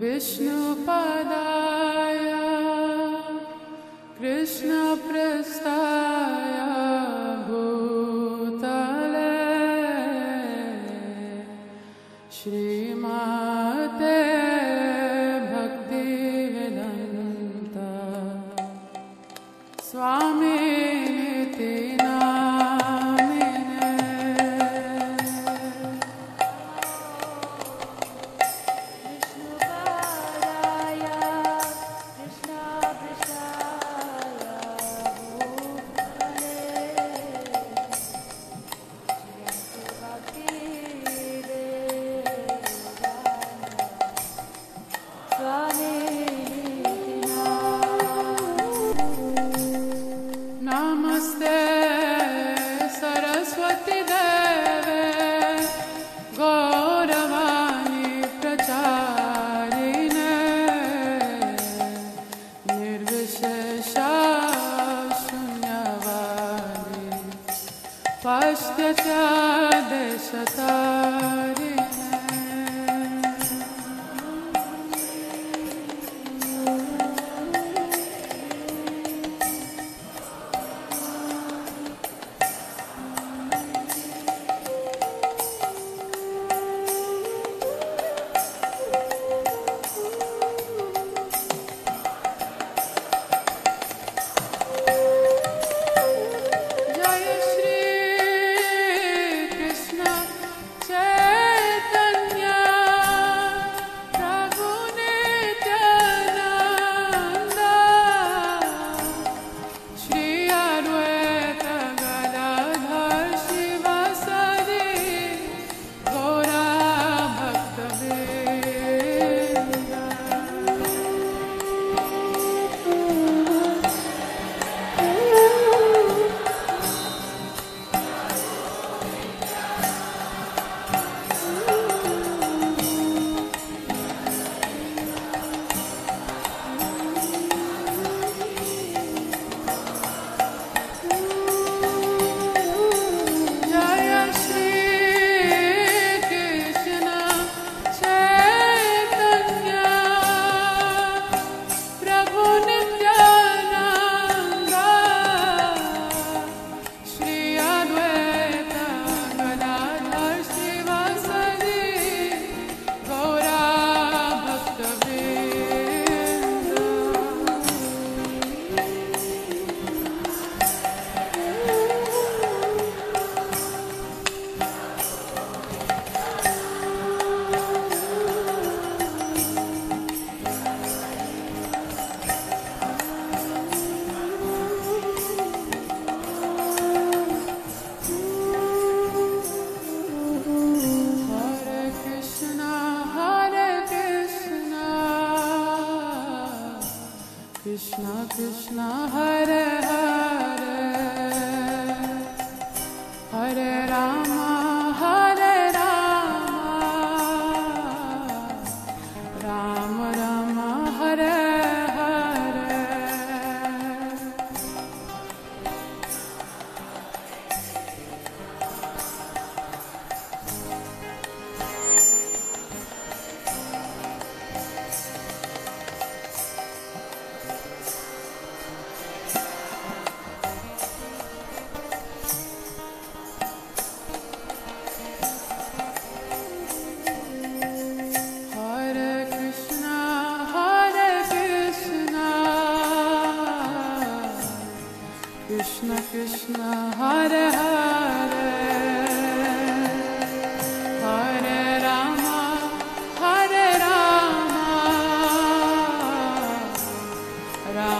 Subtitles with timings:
[0.00, 1.57] विष्णुपदाय
[69.90, 71.67] देशतारिणे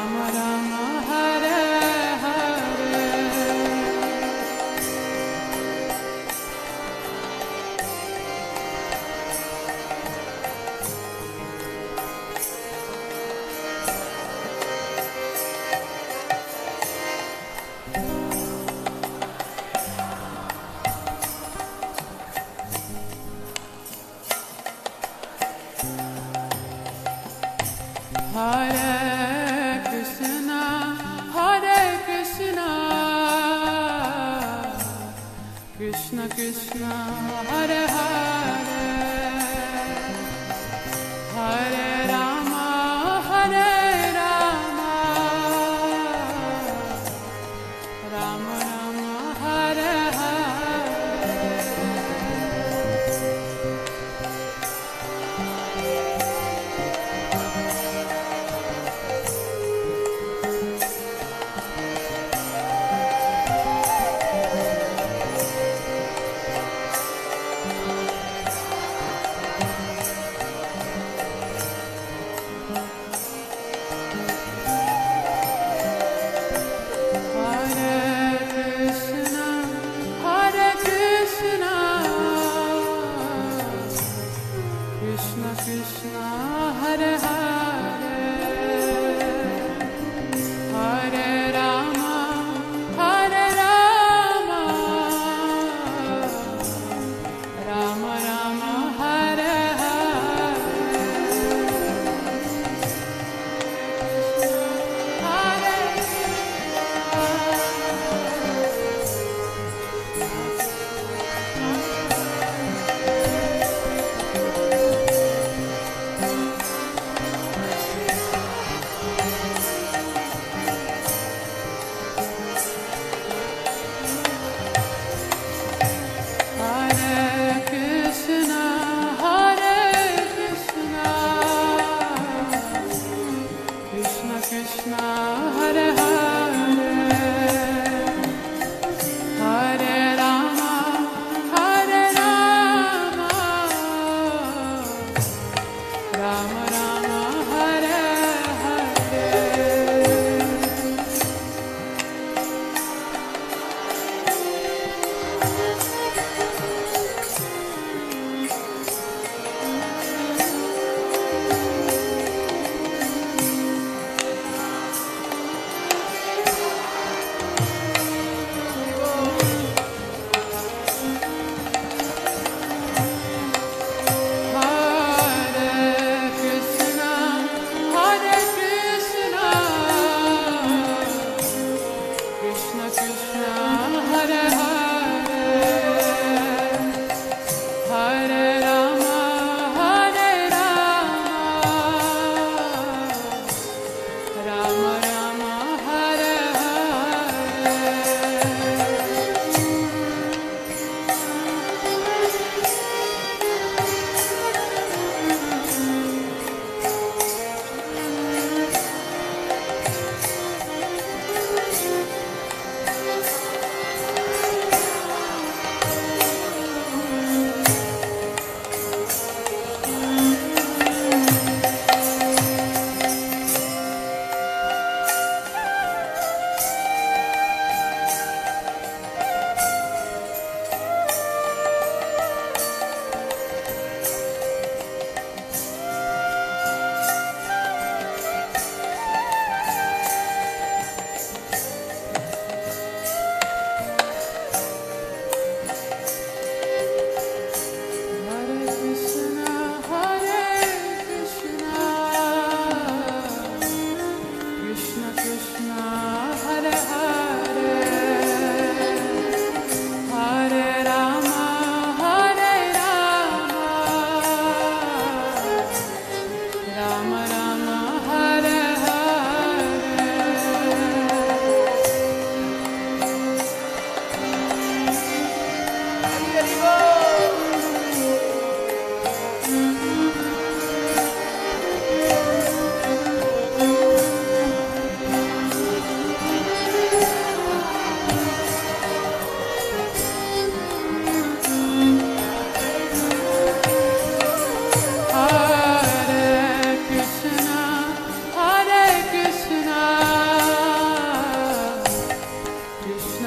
[0.09, 1.38] مولانا هاي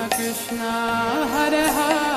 [0.09, 0.59] Krishna
[1.35, 2.12] हर हर